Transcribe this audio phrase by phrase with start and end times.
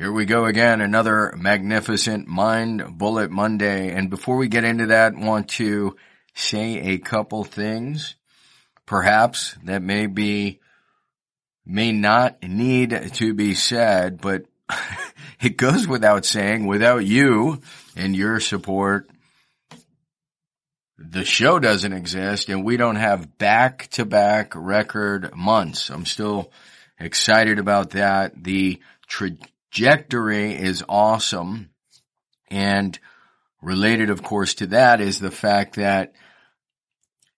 [0.00, 0.80] here we go again.
[0.80, 3.90] Another magnificent Mind Bullet Monday.
[3.90, 5.94] And before we get into that, want to
[6.32, 8.14] say a couple things,
[8.86, 10.60] perhaps that may be,
[11.66, 14.44] may not need to be said, but
[15.42, 17.60] it goes without saying, without you
[17.94, 19.10] and your support,
[20.96, 25.90] the show doesn't exist and we don't have back to back record months.
[25.90, 26.50] I'm still
[26.98, 28.32] excited about that.
[28.42, 28.80] The
[29.70, 31.70] trajectory is awesome
[32.50, 32.98] and
[33.62, 36.12] related of course to that is the fact that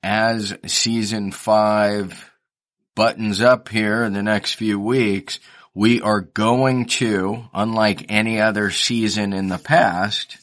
[0.02, 2.30] as season five
[2.94, 5.38] buttons up here in the next few weeks,
[5.74, 10.36] we are going to, unlike any other season in the past,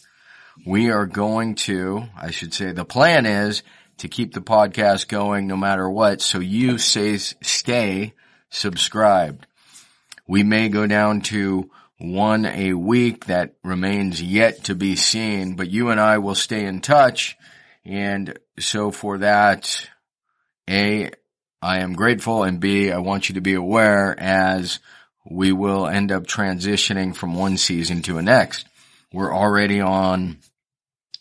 [0.65, 3.63] we are going to, I should say, the plan is
[3.97, 6.21] to keep the podcast going no matter what.
[6.21, 8.13] So you say, stay
[8.49, 9.45] subscribed.
[10.27, 15.69] We may go down to one a week that remains yet to be seen, but
[15.69, 17.37] you and I will stay in touch.
[17.85, 19.85] And so for that,
[20.69, 21.11] A,
[21.61, 24.79] I am grateful and B, I want you to be aware as
[25.29, 28.65] we will end up transitioning from one season to a next.
[29.11, 30.37] We're already on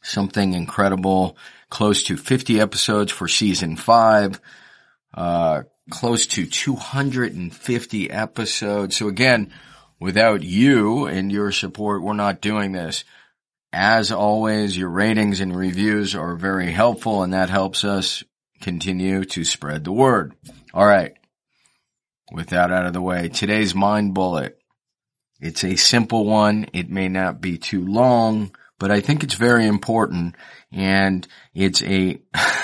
[0.02, 1.36] something incredible,
[1.70, 4.40] close to 50 episodes for season five,
[5.12, 8.96] uh, close to 250 episodes.
[8.96, 9.52] So again,
[10.00, 13.04] without you and your support, we're not doing this.
[13.72, 18.24] As always, your ratings and reviews are very helpful and that helps us
[18.60, 20.34] continue to spread the word.
[20.72, 21.14] All right.
[22.32, 24.58] With that out of the way, today's mind bullet.
[25.40, 26.66] It's a simple one.
[26.72, 30.36] It may not be too long but I think it's very important
[30.72, 32.20] and it's a,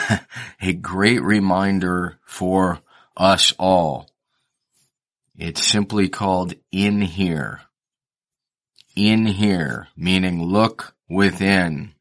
[0.60, 2.80] a great reminder for
[3.16, 4.08] us all.
[5.36, 7.62] It's simply called in here.
[8.94, 11.94] In here, meaning look within.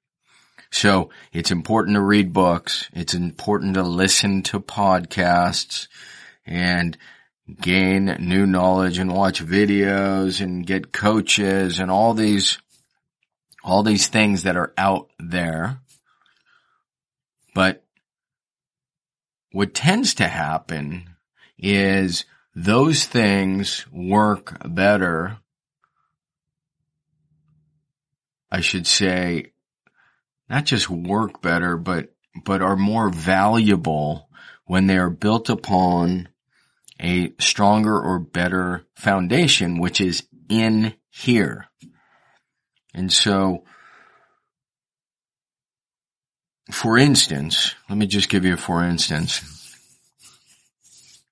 [0.70, 2.90] So it's important to read books.
[2.94, 5.88] It's important to listen to podcasts
[6.46, 6.98] and
[7.60, 12.60] gain new knowledge and watch videos and get coaches and all these
[13.64, 15.80] all these things that are out there.
[17.56, 17.84] But
[19.52, 21.16] what tends to happen
[21.58, 22.26] is
[22.56, 25.38] those things work better.
[28.52, 29.54] I should say,
[30.50, 32.14] not just work better, but,
[32.46, 34.30] but are more valuable
[34.66, 36.30] when they are built upon
[37.00, 41.68] a stronger or better foundation, which is in here.
[42.94, 43.64] And so,
[46.72, 49.42] for instance, let me just give you a for instance.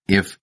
[0.07, 0.37] If,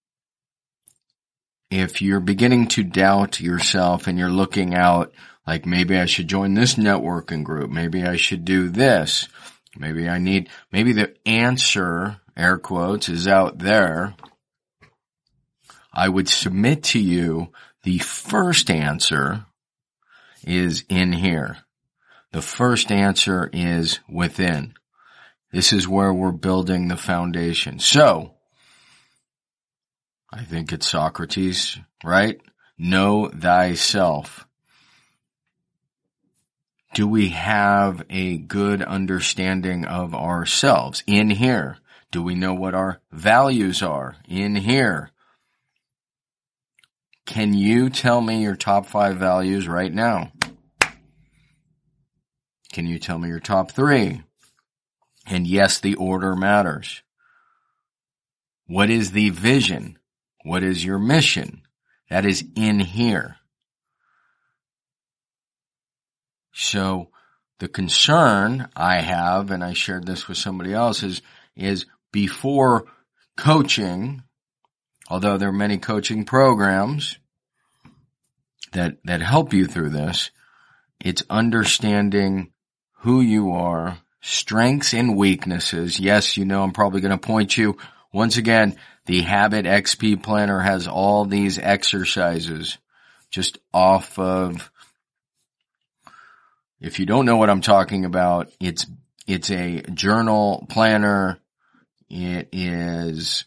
[1.71, 5.13] if you're beginning to doubt yourself and you're looking out
[5.47, 9.29] like maybe I should join this networking group, maybe I should do this,
[9.77, 14.15] maybe I need, maybe the answer, air quotes, is out there.
[15.93, 17.53] I would submit to you
[17.83, 19.47] the first answer
[20.45, 21.59] is in here.
[22.33, 24.75] The first answer is within.
[25.51, 27.79] This is where we're building the foundation.
[27.79, 28.35] So,
[30.31, 32.41] I think it's Socrates, right?
[32.77, 34.47] Know thyself.
[36.95, 41.79] Do we have a good understanding of ourselves in here?
[42.11, 45.11] Do we know what our values are in here?
[47.27, 50.33] Can you tell me your top five values right now?
[52.73, 54.23] Can you tell me your top three?
[55.27, 57.03] And yes, the order matters.
[58.67, 59.98] What is the vision?
[60.49, 61.61] What is your mission?
[62.09, 63.37] That is in here.
[66.55, 67.11] So
[67.59, 71.21] the concern I have, and I shared this with somebody else, is,
[71.55, 72.87] is before
[73.37, 74.23] coaching,
[75.11, 77.19] although there are many coaching programs
[78.73, 80.31] that, that help you through this,
[80.99, 82.53] it's understanding
[83.01, 86.01] who you are, strengths and weaknesses.
[86.01, 87.77] Yes, you know, I'm probably going to point you
[88.15, 88.77] once again.
[89.09, 92.77] The Habit XP Planner has all these exercises
[93.31, 94.71] just off of,
[96.79, 98.85] if you don't know what I'm talking about, it's,
[99.27, 101.39] it's a journal planner.
[102.11, 103.47] It is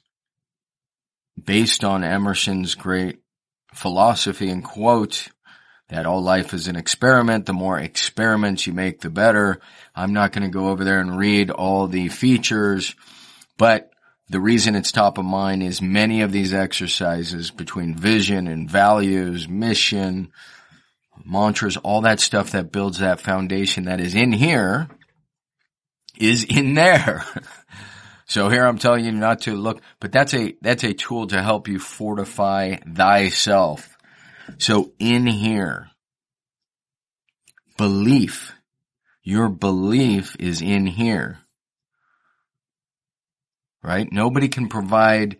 [1.39, 3.19] based on Emerson's great
[3.71, 5.27] philosophy and quote
[5.89, 7.45] that all life is an experiment.
[7.45, 9.61] The more experiments you make, the better.
[9.93, 12.95] I'm not going to go over there and read all the features,
[13.59, 13.91] but
[14.31, 19.49] the reason it's top of mind is many of these exercises between vision and values,
[19.49, 20.31] mission,
[21.25, 24.87] mantras, all that stuff that builds that foundation that is in here
[26.17, 27.25] is in there.
[28.25, 31.43] so here I'm telling you not to look, but that's a, that's a tool to
[31.43, 33.97] help you fortify thyself.
[34.59, 35.89] So in here,
[37.77, 38.53] belief,
[39.23, 41.40] your belief is in here
[43.83, 44.11] right?
[44.11, 45.37] Nobody can provide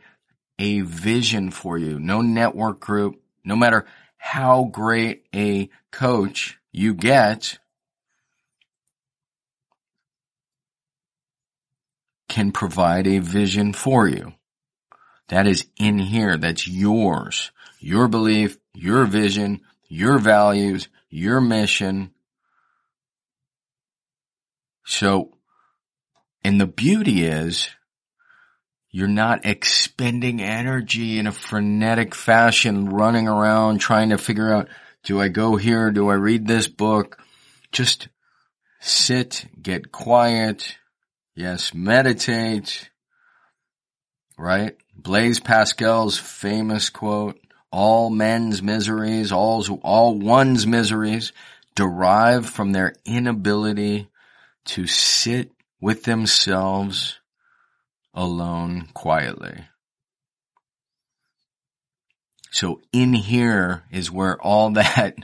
[0.60, 2.00] a vision for you.
[2.00, 3.86] No network group, no matter
[4.18, 7.58] how great a coach you get,
[12.30, 14.34] can provide a vision for you.
[15.28, 16.38] That is in here.
[16.38, 17.52] That's yours.
[17.80, 22.12] Your belief, your vision, your values, your mission.
[24.86, 25.38] So,
[26.44, 27.70] and the beauty is
[28.92, 34.68] you're not expending energy in a frenetic fashion, running around trying to figure out,
[35.04, 35.92] do I go here?
[35.92, 37.18] Do I read this book?
[37.72, 38.10] Just
[38.82, 40.76] sit, get quiet.
[41.36, 42.90] Yes, meditate.
[44.38, 44.76] Right?
[44.94, 47.40] Blaise Pascal's famous quote,
[47.72, 51.32] all men's miseries, all, all one's miseries
[51.76, 54.10] derive from their inability
[54.66, 57.21] to sit with themselves
[58.14, 59.66] alone quietly.
[62.52, 65.16] So in here is where all that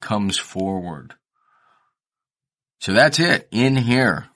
[0.00, 1.14] comes forward.
[2.80, 3.48] So that's it.
[3.50, 4.28] In here.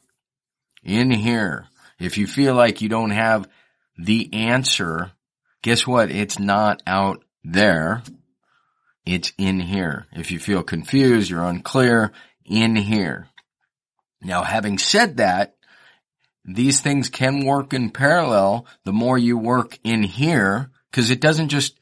[0.82, 1.66] In here.
[1.98, 3.46] If you feel like you don't have
[3.98, 5.12] the answer,
[5.62, 6.10] guess what?
[6.10, 8.02] It's not out there.
[9.04, 10.06] It's in here.
[10.12, 12.12] If you feel confused, you're unclear,
[12.44, 13.28] in here.
[14.22, 15.56] Now having said that,
[16.44, 21.48] these things can work in parallel the more you work in here, cause it doesn't
[21.48, 21.78] just,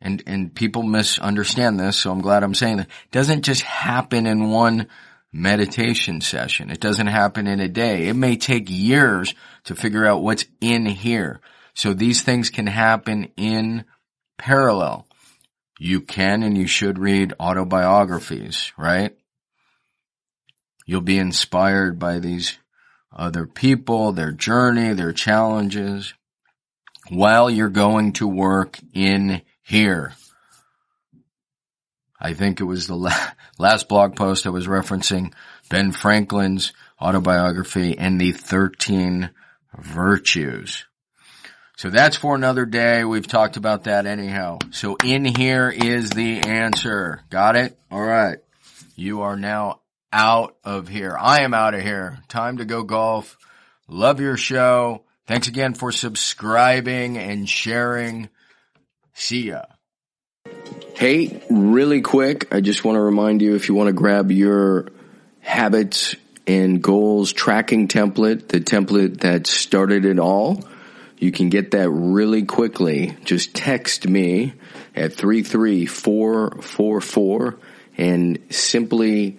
[0.00, 4.26] and, and people misunderstand this, so I'm glad I'm saying that, it doesn't just happen
[4.26, 4.88] in one
[5.32, 6.70] meditation session.
[6.70, 8.08] It doesn't happen in a day.
[8.08, 11.40] It may take years to figure out what's in here.
[11.74, 13.84] So these things can happen in
[14.38, 15.06] parallel.
[15.78, 19.14] You can and you should read autobiographies, right?
[20.86, 22.58] You'll be inspired by these
[23.16, 26.14] other people, their journey, their challenges,
[27.08, 30.14] while you're going to work in here.
[32.20, 35.32] I think it was the la- last blog post I was referencing
[35.68, 39.30] Ben Franklin's autobiography and the 13
[39.78, 40.86] virtues.
[41.76, 43.04] So that's for another day.
[43.04, 44.58] We've talked about that anyhow.
[44.70, 47.22] So in here is the answer.
[47.28, 47.78] Got it?
[47.90, 48.38] All right.
[48.94, 49.80] You are now
[50.12, 51.16] out of here.
[51.18, 52.18] I am out of here.
[52.28, 53.38] Time to go golf.
[53.88, 55.02] Love your show.
[55.26, 58.28] Thanks again for subscribing and sharing.
[59.14, 59.62] See ya.
[60.94, 64.88] Hey, really quick, I just want to remind you if you want to grab your
[65.40, 70.64] habits and goals tracking template, the template that started it all,
[71.18, 73.16] you can get that really quickly.
[73.24, 74.52] Just text me
[74.94, 77.58] at 33444
[77.98, 79.38] and simply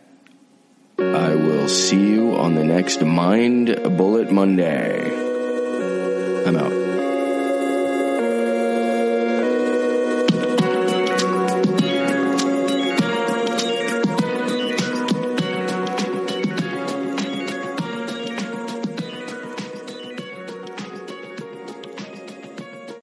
[1.15, 3.67] I will see you on the next Mind
[3.97, 5.09] Bullet Monday.
[6.45, 6.80] I'm out.